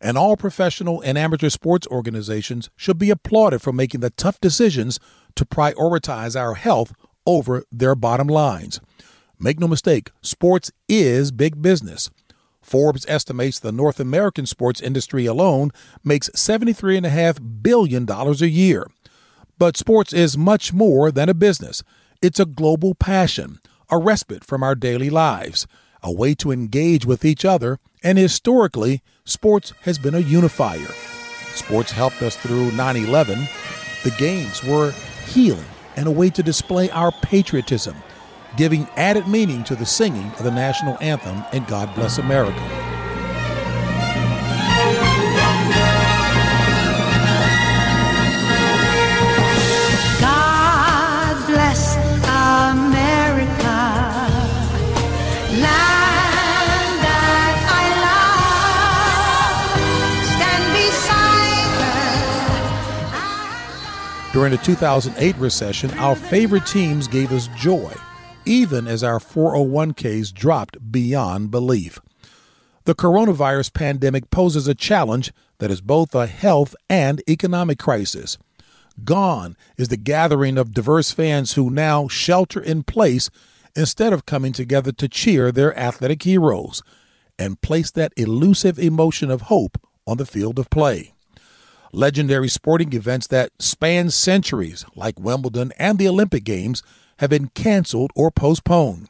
[0.00, 5.00] And all professional and amateur sports organizations should be applauded for making the tough decisions
[5.34, 6.92] to prioritize our health
[7.26, 8.80] over their bottom lines.
[9.40, 12.10] Make no mistake, sports is big business.
[12.68, 15.70] Forbes estimates the North American sports industry alone
[16.04, 18.86] makes $73.5 billion a year.
[19.58, 21.82] But sports is much more than a business,
[22.20, 23.58] it's a global passion,
[23.90, 25.66] a respite from our daily lives,
[26.02, 30.92] a way to engage with each other, and historically, sports has been a unifier.
[31.54, 33.48] Sports helped us through 9 11.
[34.04, 34.92] The games were
[35.26, 35.64] healing
[35.96, 37.96] and a way to display our patriotism
[38.58, 42.58] giving added meaning to the singing of the national anthem and God Bless America.
[50.20, 51.94] God bless
[52.24, 53.78] America,
[55.54, 56.34] land
[57.04, 57.84] that I
[59.62, 59.78] love.
[60.34, 61.70] Stand beside
[64.24, 64.32] her.
[64.32, 67.94] During the 2008 recession, our favorite teams gave us joy
[68.48, 72.00] even as our 401ks dropped beyond belief.
[72.84, 78.38] The coronavirus pandemic poses a challenge that is both a health and economic crisis.
[79.04, 83.28] Gone is the gathering of diverse fans who now shelter in place
[83.76, 86.82] instead of coming together to cheer their athletic heroes
[87.38, 91.12] and place that elusive emotion of hope on the field of play.
[91.92, 96.82] Legendary sporting events that span centuries, like Wimbledon and the Olympic Games,
[97.18, 99.08] have been canceled or postponed.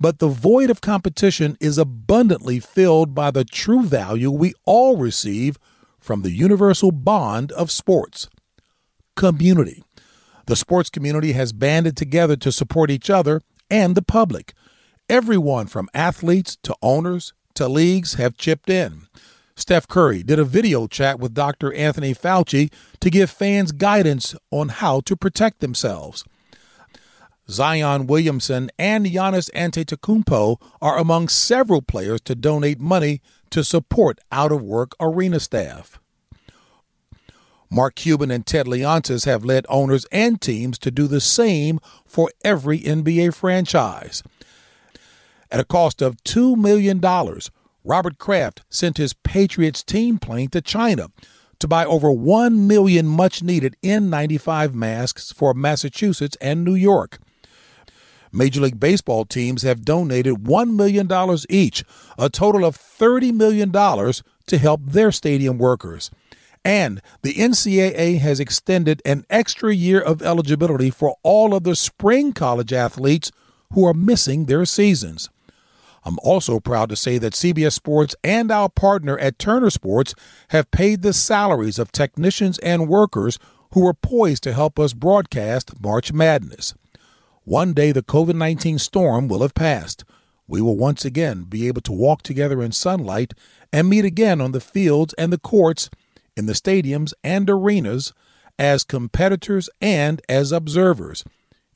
[0.00, 5.58] But the void of competition is abundantly filled by the true value we all receive
[5.98, 8.28] from the universal bond of sports
[9.16, 9.82] community.
[10.46, 14.54] The sports community has banded together to support each other and the public.
[15.08, 19.08] Everyone from athletes to owners to leagues have chipped in.
[19.56, 21.72] Steph Curry did a video chat with Dr.
[21.74, 26.24] Anthony Fauci to give fans guidance on how to protect themselves.
[27.50, 34.92] Zion Williamson and Giannis Antetokounmpo are among several players to donate money to support out-of-work
[35.00, 35.98] arena staff.
[37.70, 42.30] Mark Cuban and Ted Leonsis have led owners and teams to do the same for
[42.44, 44.22] every NBA franchise.
[45.50, 47.00] At a cost of $2 million,
[47.84, 51.08] Robert Kraft sent his Patriots team plane to China
[51.58, 57.18] to buy over 1 million much needed N95 masks for Massachusetts and New York.
[58.32, 61.08] Major League Baseball teams have donated $1 million
[61.48, 61.84] each,
[62.18, 66.10] a total of $30 million to help their stadium workers.
[66.64, 72.32] And the NCAA has extended an extra year of eligibility for all of the spring
[72.32, 73.30] college athletes
[73.72, 75.30] who are missing their seasons.
[76.04, 80.14] I'm also proud to say that CBS Sports and our partner at Turner Sports
[80.48, 83.38] have paid the salaries of technicians and workers
[83.72, 86.74] who were poised to help us broadcast March Madness.
[87.48, 90.04] One day the COVID 19 storm will have passed.
[90.46, 93.32] We will once again be able to walk together in sunlight
[93.72, 95.88] and meet again on the fields and the courts,
[96.36, 98.12] in the stadiums and arenas,
[98.58, 101.24] as competitors and as observers,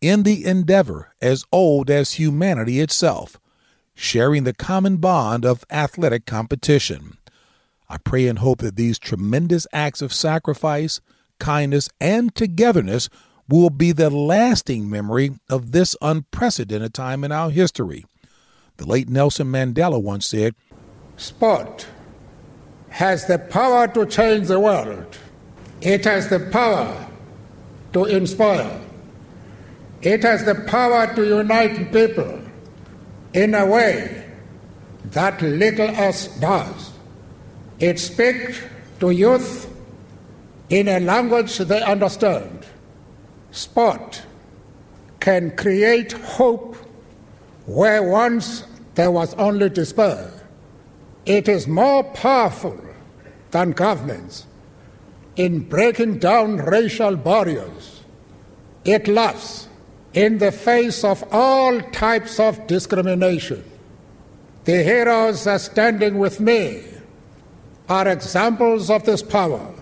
[0.03, 3.41] in the endeavor as old as humanity itself,
[3.95, 7.17] sharing the common bond of athletic competition.
[7.89, 11.01] I pray and hope that these tremendous acts of sacrifice,
[11.39, 13.09] kindness, and togetherness
[13.49, 18.05] will be the lasting memory of this unprecedented time in our history.
[18.77, 20.55] The late Nelson Mandela once said
[21.17, 21.87] Sport
[22.89, 25.19] has the power to change the world,
[25.81, 27.09] it has the power
[27.93, 28.81] to inspire,
[30.01, 32.41] it has the power to unite people
[33.35, 34.25] in a way
[35.05, 36.93] that little else does.
[37.79, 38.63] It speaks
[39.01, 39.69] to youth
[40.71, 42.62] in a language they understand
[43.53, 44.23] sport
[45.21, 46.77] can create hope
[47.67, 48.65] where once
[48.97, 50.33] there was only despair.
[51.25, 52.79] It is more powerful
[53.53, 54.47] than governments
[55.37, 58.03] in breaking down racial barriers.
[58.85, 59.69] It laughs
[60.13, 63.65] in the face of all types of discrimination.
[64.65, 66.85] The heroes are standing with me
[67.89, 69.75] are examples of this power.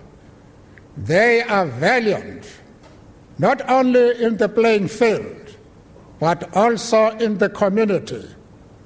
[0.96, 2.46] They are valiant
[3.40, 5.56] not only in the playing field,
[6.18, 8.22] but also in the community,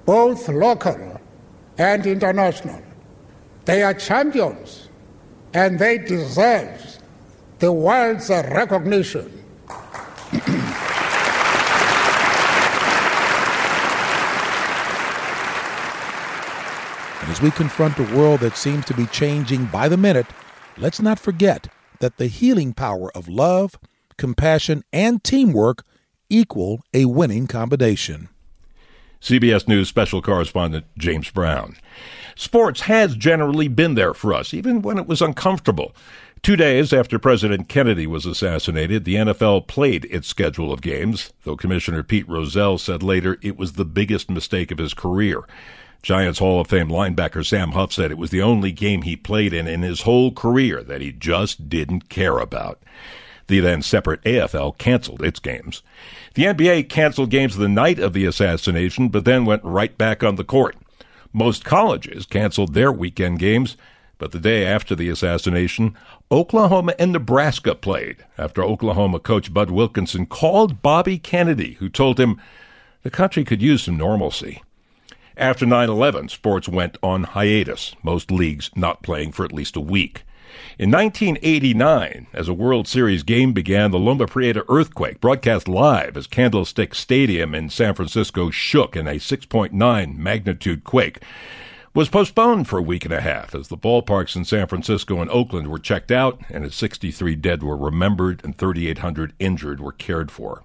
[0.05, 1.21] both local
[1.77, 2.81] and international.
[3.65, 4.89] They are champions
[5.53, 6.99] and they deserve
[7.59, 9.27] the world's recognition.
[17.27, 20.27] As we confront a world that seems to be changing by the minute,
[20.79, 21.67] let's not forget
[21.99, 23.77] that the healing power of love,
[24.17, 25.85] compassion, and teamwork
[26.29, 28.29] equal a winning combination.
[29.21, 31.77] CBS News special correspondent James Brown.
[32.37, 35.95] Sports has generally been there for us, even when it was uncomfortable.
[36.43, 41.57] Two days after President Kennedy was assassinated, the NFL played its schedule of games, though
[41.57, 45.41] Commissioner Pete Rozelle said later it was the biggest mistake of his career.
[46.03, 49.55] Giants Hall of Fame linebacker Sam Huff said it was the only game he played
[49.55, 52.83] in in his whole career that he just didn't care about.
[53.47, 55.83] The then separate AFL canceled its games.
[56.35, 60.37] The NBA canceled games the night of the assassination, but then went right back on
[60.37, 60.77] the court.
[61.33, 63.77] Most colleges canceled their weekend games,
[64.19, 65.97] but the day after the assassination,
[66.31, 72.41] Oklahoma and Nebraska played after Oklahoma coach Bud Wilkinson called Bobby Kennedy, who told him
[73.03, 74.63] the country could use some normalcy.
[75.37, 79.81] After 9 11, sports went on hiatus, most leagues not playing for at least a
[79.81, 80.23] week.
[80.79, 86.27] In 1989, as a World Series game began, the Loma Prieta earthquake, broadcast live as
[86.27, 91.23] Candlestick Stadium in San Francisco shook in a 6.9 magnitude quake,
[91.95, 95.31] was postponed for a week and a half as the ballparks in San Francisco and
[95.31, 100.33] Oakland were checked out and as 63 dead were remembered and 3,800 injured were cared
[100.33, 100.65] for.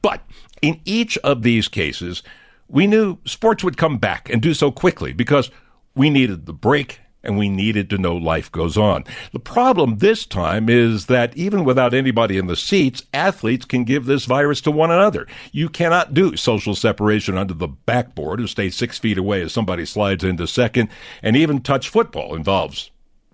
[0.00, 0.22] But
[0.62, 2.22] in each of these cases,
[2.68, 5.50] we knew sports would come back and do so quickly because
[5.94, 9.04] we needed the break and we needed to know life goes on.
[9.32, 14.06] The problem this time is that even without anybody in the seats, athletes can give
[14.06, 15.26] this virus to one another.
[15.52, 19.84] You cannot do social separation under the backboard or stay six feet away as somebody
[19.84, 20.88] slides into second,
[21.22, 22.90] and even touch football involves,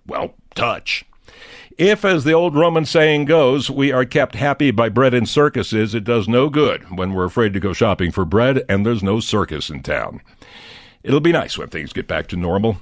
[0.07, 1.05] well, touch.
[1.77, 5.95] If, as the old Roman saying goes, we are kept happy by bread and circuses,
[5.95, 9.19] it does no good when we're afraid to go shopping for bread and there's no
[9.19, 10.21] circus in town.
[11.03, 12.77] It'll be nice when things get back to normal.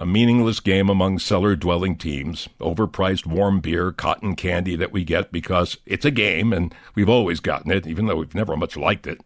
[0.00, 5.30] A meaningless game among cellar dwelling teams, overpriced warm beer, cotton candy that we get
[5.30, 9.06] because it's a game and we've always gotten it, even though we've never much liked
[9.06, 9.20] it.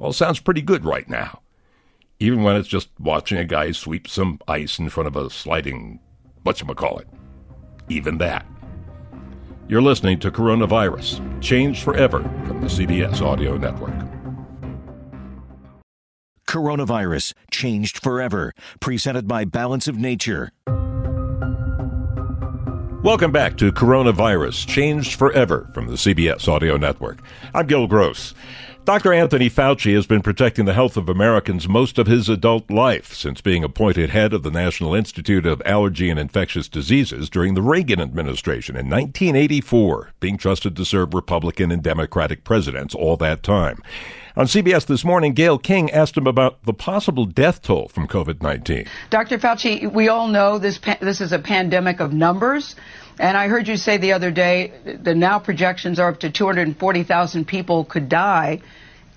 [0.00, 1.42] All sounds pretty good right now.
[2.18, 6.00] Even when it's just watching a guy sweep some ice in front of a sliding
[6.44, 7.04] whatchamacallit
[7.88, 8.46] even that.
[9.68, 13.94] You're listening to Coronavirus, Changed Forever from the CBS Audio Network.
[16.54, 20.52] Coronavirus, Changed Forever, presented by Balance of Nature.
[23.02, 27.18] Welcome back to Coronavirus, Changed Forever from the CBS Audio Network.
[27.52, 28.34] I'm Gil Gross.
[28.84, 29.12] Dr.
[29.12, 33.40] Anthony Fauci has been protecting the health of Americans most of his adult life since
[33.40, 38.00] being appointed head of the National Institute of Allergy and Infectious Diseases during the Reagan
[38.00, 43.82] administration in 1984, being trusted to serve Republican and Democratic presidents all that time.
[44.36, 48.42] On CBS this morning, Gayle King asked him about the possible death toll from COVID
[48.42, 48.86] 19.
[49.08, 49.38] Dr.
[49.38, 52.74] Fauci, we all know this, this is a pandemic of numbers.
[53.20, 57.46] And I heard you say the other day the now projections are up to 240,000
[57.46, 58.60] people could die.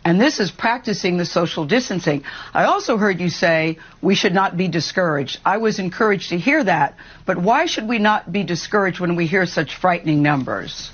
[0.05, 2.23] And this is practicing the social distancing.
[2.53, 5.39] I also heard you say we should not be discouraged.
[5.43, 6.95] I was encouraged to hear that.
[7.25, 10.91] But why should we not be discouraged when we hear such frightening numbers?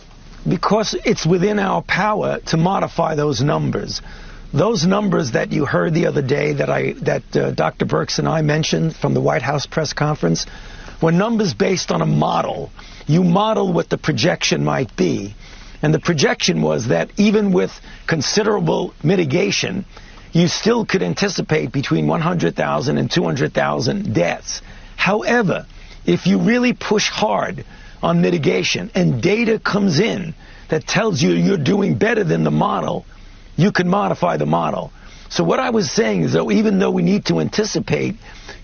[0.48, 4.02] Because it's within our power to modify those numbers.
[4.54, 7.86] Those numbers that you heard the other day that I that uh, Dr.
[7.86, 10.46] Birx and I mentioned from the White House press conference
[11.02, 12.70] were numbers based on a model
[13.08, 15.36] you model what the projection might be.
[15.82, 17.72] And the projection was that even with
[18.08, 19.86] considerable mitigation,
[20.32, 24.62] you still could anticipate between 100,000 and 200,000 deaths.
[24.96, 25.66] However,
[26.06, 27.66] if you really push hard
[28.04, 30.36] on mitigation and data comes in
[30.70, 33.06] that tells you you're doing better than the model,
[33.56, 34.92] you can modify the model.
[35.30, 38.16] So what I was saying is that even though we need to anticipate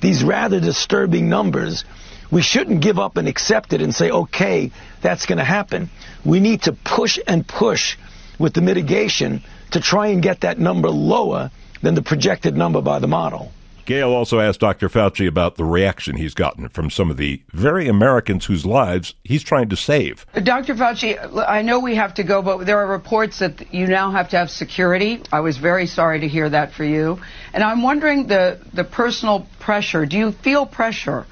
[0.02, 1.84] these rather disturbing numbers,
[2.30, 4.72] we shouldn't give up and accept it and say, okay,
[5.02, 5.90] that's going to happen.
[6.24, 7.98] We need to push and push
[8.38, 11.50] with the mitigation to try and get that number lower
[11.82, 13.52] than the projected number by the model.
[13.90, 14.88] Gayle also asked Dr.
[14.88, 19.42] Fauci about the reaction he's gotten from some of the very Americans whose lives he's
[19.42, 20.28] trying to save.
[20.44, 20.76] Dr.
[20.76, 24.30] Fauci, I know we have to go, but there are reports that you now have
[24.30, 25.24] to have security.
[25.32, 27.20] I was very sorry to hear that for you.
[27.52, 30.06] And I'm wondering the, the personal pressure.
[30.06, 31.26] Do you feel pressure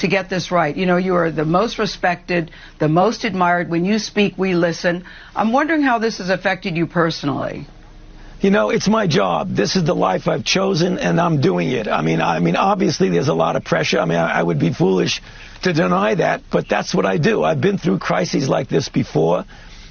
[0.00, 0.76] to get this right.
[0.76, 3.70] You know, you are the most respected, the most admired.
[3.70, 5.04] When you speak, we listen.
[5.34, 7.66] I'm wondering how this has affected you personally.
[8.42, 9.50] You know, it's my job.
[9.50, 11.86] This is the life I've chosen, and I'm doing it.
[11.86, 14.00] I mean, I mean, obviously, there's a lot of pressure.
[14.00, 15.22] I mean, I, I would be foolish
[15.62, 17.44] to deny that, but that's what I do.
[17.44, 19.44] I've been through crises like this before,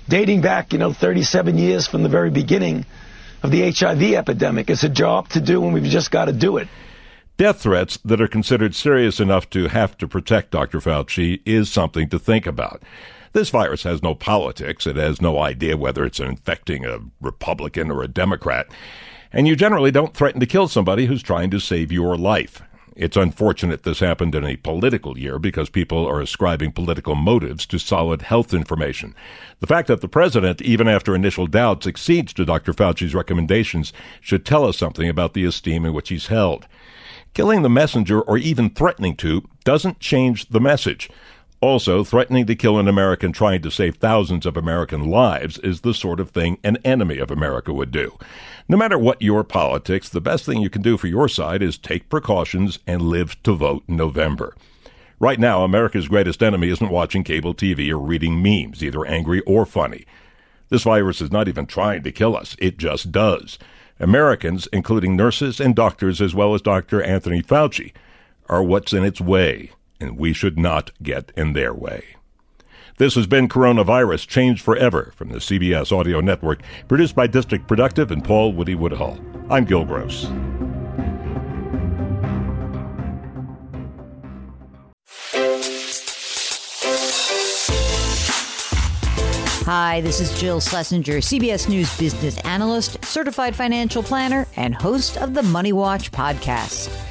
[0.10, 2.86] dating back, you know, 37 years from the very beginning
[3.42, 4.70] of the HIV epidemic.
[4.70, 6.68] It's a job to do, and we've just got to do it.
[7.38, 10.80] Death threats that are considered serious enough to have to protect Dr.
[10.80, 12.84] Fauci is something to think about.
[13.34, 14.86] This virus has no politics.
[14.86, 18.68] It has no idea whether it's infecting a Republican or a Democrat.
[19.32, 22.62] And you generally don't threaten to kill somebody who's trying to save your life.
[22.94, 27.80] It's unfortunate this happened in a political year because people are ascribing political motives to
[27.80, 29.16] solid health information.
[29.62, 32.74] The fact that the president, even after initial doubts, accedes to Dr.
[32.74, 36.68] Fauci's recommendations should tell us something about the esteem in which he's held.
[37.34, 41.10] Killing the messenger or even threatening to doesn't change the message.
[41.62, 45.94] Also, threatening to kill an American trying to save thousands of American lives is the
[45.94, 48.18] sort of thing an enemy of America would do.
[48.68, 51.78] No matter what your politics, the best thing you can do for your side is
[51.78, 54.56] take precautions and live to vote in November.
[55.20, 59.68] Right now, America's greatest enemy isn't watching cable TV or reading memes, either angry or
[59.68, 60.08] funny.
[60.70, 63.60] This virus is not even trying to kill us, it just does.
[64.00, 67.04] Americans, including nurses and doctors, as well as Dr.
[67.04, 67.92] Anthony Fauci,
[68.50, 69.70] are what's in its way
[70.02, 72.04] and we should not get in their way.
[72.98, 78.12] This has been Coronavirus Changed Forever from the CBS Audio Network, produced by District Productive
[78.12, 79.20] and Paul Woody Woodhull.
[79.50, 80.28] I'm Gil Gross.
[89.66, 95.34] Hi, this is Jill Schlesinger, CBS News business analyst, certified financial planner, and host of
[95.34, 97.11] the Money Watch podcast.